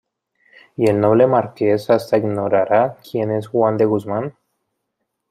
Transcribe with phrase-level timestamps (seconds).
[0.77, 4.35] ¿y el noble Marqués hasta ignorará quién es Juan de Guzmán?